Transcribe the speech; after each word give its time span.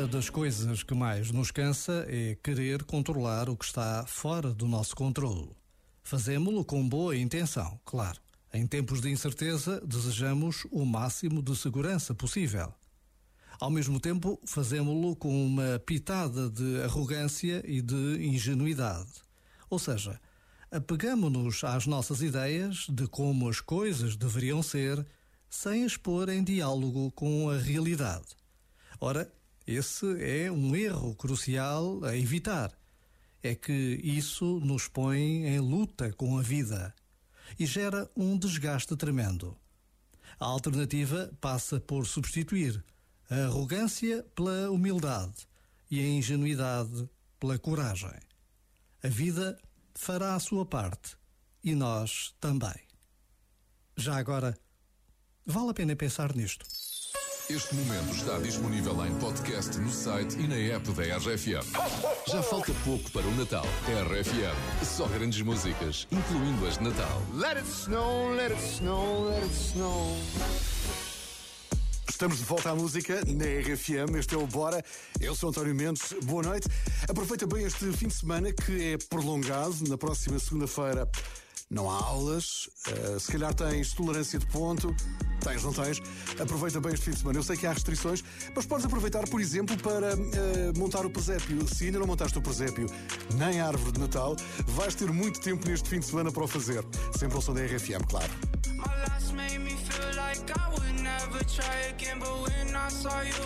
Uma 0.00 0.08
das 0.08 0.30
coisas 0.30 0.82
que 0.82 0.94
mais 0.94 1.30
nos 1.30 1.50
cansa 1.50 2.06
é 2.08 2.34
querer 2.42 2.84
controlar 2.84 3.50
o 3.50 3.56
que 3.56 3.66
está 3.66 4.06
fora 4.06 4.50
do 4.50 4.66
nosso 4.66 4.96
controle. 4.96 5.50
Fazemos-lo 6.02 6.64
com 6.64 6.88
boa 6.88 7.14
intenção, 7.14 7.78
claro. 7.84 8.18
Em 8.50 8.66
tempos 8.66 9.02
de 9.02 9.10
incerteza, 9.10 9.78
desejamos 9.84 10.66
o 10.70 10.86
máximo 10.86 11.42
de 11.42 11.54
segurança 11.54 12.14
possível. 12.14 12.72
Ao 13.60 13.68
mesmo 13.68 14.00
tempo, 14.00 14.40
fazemos-lo 14.46 15.14
com 15.14 15.46
uma 15.46 15.78
pitada 15.80 16.48
de 16.48 16.80
arrogância 16.80 17.62
e 17.66 17.82
de 17.82 18.26
ingenuidade. 18.26 19.12
Ou 19.68 19.78
seja, 19.78 20.18
apegamos-nos 20.70 21.62
às 21.62 21.86
nossas 21.86 22.22
ideias 22.22 22.86
de 22.88 23.06
como 23.06 23.50
as 23.50 23.60
coisas 23.60 24.16
deveriam 24.16 24.62
ser, 24.62 25.06
sem 25.50 25.84
expor 25.84 26.30
em 26.30 26.42
diálogo 26.42 27.12
com 27.12 27.50
a 27.50 27.58
realidade. 27.58 28.28
Ora, 28.98 29.30
esse 29.70 30.04
é 30.20 30.50
um 30.50 30.74
erro 30.74 31.14
crucial 31.14 32.04
a 32.04 32.16
evitar. 32.16 32.76
É 33.40 33.54
que 33.54 33.72
isso 34.02 34.58
nos 34.58 34.88
põe 34.88 35.46
em 35.46 35.60
luta 35.60 36.12
com 36.12 36.36
a 36.36 36.42
vida 36.42 36.92
e 37.56 37.64
gera 37.64 38.10
um 38.16 38.36
desgaste 38.36 38.96
tremendo. 38.96 39.56
A 40.40 40.46
alternativa 40.46 41.30
passa 41.40 41.78
por 41.78 42.04
substituir 42.04 42.84
a 43.30 43.44
arrogância 43.44 44.24
pela 44.34 44.68
humildade 44.72 45.46
e 45.88 46.00
a 46.00 46.08
ingenuidade 46.08 47.08
pela 47.38 47.56
coragem. 47.56 48.18
A 49.04 49.08
vida 49.08 49.56
fará 49.94 50.34
a 50.34 50.40
sua 50.40 50.66
parte 50.66 51.16
e 51.62 51.76
nós 51.76 52.34
também. 52.40 52.74
Já 53.96 54.16
agora, 54.16 54.58
vale 55.46 55.70
a 55.70 55.74
pena 55.74 55.94
pensar 55.94 56.34
nisto. 56.34 56.66
Este 57.50 57.74
momento 57.74 58.14
está 58.14 58.38
disponível 58.38 59.04
em 59.04 59.12
podcast 59.18 59.76
no 59.80 59.90
site 59.90 60.38
e 60.38 60.46
na 60.46 60.54
app 60.54 60.88
da 60.92 61.02
RFM. 61.16 61.66
Já 62.28 62.40
falta 62.44 62.72
pouco 62.84 63.10
para 63.10 63.26
o 63.26 63.34
Natal. 63.34 63.64
RFM, 63.88 64.84
só 64.84 65.08
grandes 65.08 65.42
músicas, 65.42 66.06
incluindo 66.12 66.64
as 66.64 66.78
de 66.78 66.84
Natal. 66.84 67.20
Let 67.34 67.56
it 67.56 67.68
snow, 67.68 68.30
let 68.36 68.52
it 68.52 68.62
snow, 68.62 69.28
let 69.28 69.42
it 69.42 69.52
snow. 69.52 70.16
Estamos 72.08 72.38
de 72.38 72.44
volta 72.44 72.70
à 72.70 72.74
música 72.76 73.20
na 73.26 73.44
RFM. 73.44 74.16
Este 74.16 74.36
é 74.36 74.38
o 74.38 74.46
Bora. 74.46 74.84
Eu 75.20 75.34
sou 75.34 75.50
António 75.50 75.74
Mendes. 75.74 76.14
Boa 76.22 76.44
noite. 76.44 76.68
Aproveita 77.08 77.48
bem 77.48 77.64
este 77.64 77.90
fim 77.92 78.06
de 78.06 78.14
semana 78.14 78.52
que 78.52 78.92
é 78.92 78.96
prolongado. 78.96 79.74
Na 79.88 79.98
próxima 79.98 80.38
segunda-feira 80.38 81.10
não 81.70 81.88
há 81.88 81.94
aulas, 81.94 82.68
uh, 82.88 83.20
se 83.20 83.30
calhar 83.30 83.54
tens 83.54 83.92
tolerância 83.92 84.38
de 84.38 84.46
ponto, 84.46 84.94
tens, 85.40 85.62
não 85.62 85.72
tens? 85.72 86.02
Aproveita 86.40 86.80
bem 86.80 86.92
este 86.92 87.04
fim 87.04 87.10
de 87.12 87.18
semana. 87.18 87.38
Eu 87.38 87.42
sei 87.44 87.56
que 87.56 87.66
há 87.66 87.72
restrições, 87.72 88.24
mas 88.54 88.66
podes 88.66 88.84
aproveitar, 88.84 89.28
por 89.28 89.40
exemplo, 89.40 89.76
para 89.78 90.16
uh, 90.16 90.76
montar 90.76 91.06
o 91.06 91.10
presépio. 91.10 91.66
Se 91.68 91.86
ainda 91.86 92.00
não 92.00 92.08
montaste 92.08 92.36
o 92.36 92.42
presépio, 92.42 92.86
nem 93.34 93.60
a 93.60 93.68
árvore 93.68 93.92
de 93.92 94.00
Natal, 94.00 94.34
vais 94.66 94.96
ter 94.96 95.10
muito 95.12 95.40
tempo 95.40 95.66
neste 95.68 95.88
fim 95.88 96.00
de 96.00 96.06
semana 96.06 96.32
para 96.32 96.42
o 96.42 96.48
fazer. 96.48 96.84
Sempre 97.16 97.36
ao 97.36 97.42
som 97.42 97.54
da 97.54 97.64
RFM, 97.64 98.04
claro. 98.08 98.30
saw 103.10 103.40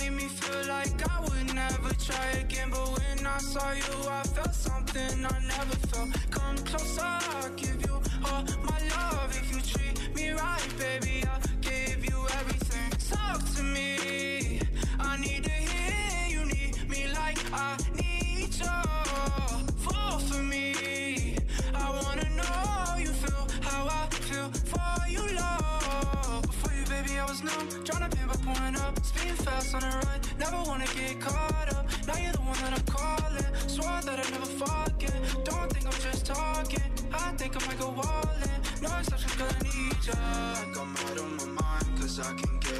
made 0.00 0.12
me 0.12 0.28
feel 0.28 0.66
like 0.66 0.96
I 1.10 1.20
would 1.20 1.54
never 1.54 1.92
try 1.94 2.26
again. 2.42 2.68
But 2.70 2.86
when 2.96 3.26
I 3.26 3.38
saw 3.38 3.70
you, 3.72 3.94
I 4.08 4.22
felt 4.34 4.54
something 4.54 5.26
I 5.34 5.36
never 5.54 5.76
felt. 5.88 6.10
Come 6.30 6.56
closer, 6.68 7.02
I'll 7.04 7.50
give 7.56 7.80
you 7.86 7.96
all 8.26 8.44
my 8.70 8.78
love. 8.94 9.30
If 9.40 9.46
you 9.52 9.60
treat 9.72 10.14
me 10.14 10.30
right, 10.30 10.68
baby, 10.78 11.24
I'll 11.30 11.40
give 11.60 12.04
you 12.10 12.18
everything. 12.38 12.90
Talk 13.10 13.40
to 13.56 13.62
me, 13.62 14.60
I 14.98 15.16
need 15.18 15.44
to 15.44 15.56
hear 15.70 16.28
you 16.34 16.44
need 16.46 16.74
me 16.88 17.00
like 17.12 17.38
I 17.52 17.76
need 17.94 18.54
you. 18.54 19.00
Fast 29.36 29.74
on 29.74 29.80
the 29.80 29.88
run. 29.88 30.20
Never 30.38 30.62
wanna 30.68 30.86
get 30.94 31.20
caught 31.20 31.74
up. 31.74 31.86
Now 32.06 32.16
you're 32.18 32.32
the 32.32 32.40
one 32.40 32.58
that 32.62 32.72
I'm 32.78 32.86
calling. 32.86 33.50
Swore 33.68 34.00
that 34.04 34.18
I'd 34.18 34.30
never 34.30 34.46
forget. 34.46 35.14
Don't 35.44 35.72
think 35.72 35.86
I'm 35.86 36.00
just 36.00 36.26
talking. 36.26 36.82
I 37.12 37.32
think 37.36 37.56
I 37.56 37.66
might 37.66 37.78
go 37.78 37.88
all 37.88 38.30
in. 38.42 38.82
No 38.82 38.88
exception, 38.98 39.30
cause 39.38 39.54
I 39.54 39.62
need 39.62 39.98
ya. 40.06 40.14
Like 40.58 40.76
I'm 40.78 40.96
out 40.96 41.18
of 41.18 41.28
my 41.38 41.46
mind, 41.60 42.00
cause 42.00 42.18
I 42.20 42.32
can't 42.34 42.60
get 42.60 42.79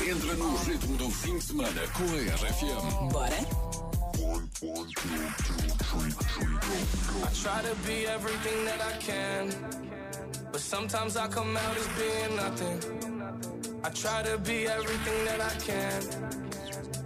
Entra 0.00 0.34
no 0.34 0.56
ritmo 0.64 0.96
do 0.96 1.10
fim 1.10 1.36
de 1.36 1.44
semana 1.44 1.86
com 1.92 2.04
a 2.04 2.38
RFM. 2.38 3.08
Bora? 3.12 3.36
I 7.22 7.30
try 7.34 7.60
to 7.62 7.74
be 7.86 8.06
everything 8.06 8.64
that 8.64 8.80
I 8.80 8.96
can, 8.98 9.50
but 10.50 10.60
sometimes 10.62 11.16
I 11.18 11.28
come 11.28 11.54
out 11.54 11.76
as 11.76 11.88
being 11.98 12.36
nothing. 12.36 12.80
I 13.84 13.90
try 13.90 14.22
to 14.22 14.38
be 14.38 14.66
everything 14.66 15.24
that 15.26 15.40
I 15.42 15.54
can, 15.60 16.02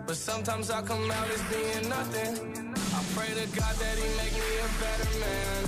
but 0.06 0.16
sometimes 0.16 0.70
I 0.70 0.82
come 0.82 1.10
out 1.10 1.28
as 1.30 1.42
being 1.50 1.88
nothing. 1.88 2.74
I 2.94 3.02
pray 3.16 3.34
to 3.34 3.46
God 3.58 3.74
that 3.74 3.98
He 3.98 4.08
make 4.22 4.34
me 4.34 4.58
a 4.62 4.68
better 4.80 5.18
man. 5.18 5.64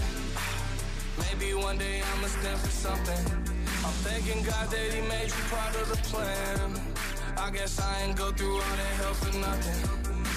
Maybe 1.41 1.55
one 1.55 1.77
day 1.77 2.03
I'ma 2.03 2.29
stand 2.29 2.61
for 2.61 2.71
something. 2.71 3.58
I'm 3.89 3.95
thanking 4.05 4.45
God 4.45 4.69
that 4.69 4.93
He 4.93 5.01
made 5.09 5.33
you 5.33 5.45
part 5.49 5.73
of 5.81 5.89
the 5.89 5.97
plan. 6.13 6.77
I 7.41 7.49
guess 7.49 7.81
I 7.81 8.05
ain't 8.05 8.17
go 8.21 8.31
through 8.33 8.61
all 8.61 8.77
that 8.77 8.95
hell 9.01 9.17
for 9.17 9.33
nothing. 9.41 9.81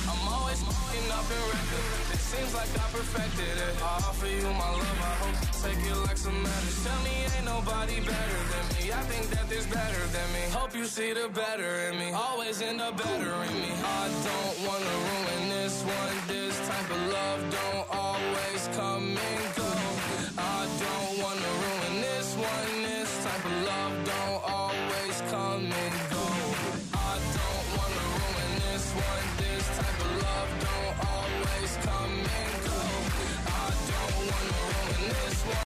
I'm 0.07 0.24
always 0.24 0.63
fucking 0.63 1.12
up 1.12 1.27
and 1.27 1.44
wrecking. 1.51 1.88
It 2.15 2.24
seems 2.31 2.56
like 2.56 2.71
I 2.80 2.88
perfected 2.95 3.51
it. 3.51 3.75
I 3.83 4.07
offer 4.07 4.31
you 4.31 4.48
my 4.56 4.71
love, 4.71 5.00
I 5.03 5.13
hope 5.19 5.36
you 5.36 5.51
take 5.68 5.83
it 5.83 6.00
like 6.07 6.15
some 6.15 6.39
medicine. 6.39 6.88
Tell 6.88 7.01
me 7.03 7.15
ain't 7.27 7.44
nobody 7.44 8.00
better 8.00 8.39
than 8.56 8.65
me. 8.71 8.83
I 8.95 9.03
think 9.12 9.27
that 9.36 9.44
there's 9.51 9.68
better 9.68 10.03
than 10.15 10.27
me. 10.31 10.44
Hope 10.56 10.71
you 10.74 10.86
see 10.86 11.12
the 11.12 11.27
better 11.27 11.92
in 11.92 12.00
me. 12.00 12.15
Always 12.15 12.62
end 12.62 12.80
up 12.80 12.95
bettering 12.95 13.56
me. 13.59 13.71
I 13.83 14.07
don't 14.31 14.56
wanna 14.63 14.95
ruin 15.12 15.44
this 15.59 15.83
one. 15.83 16.15
This 16.31 16.56
type 16.71 16.88
of 16.88 17.01
love 17.12 17.42
don't 17.51 17.81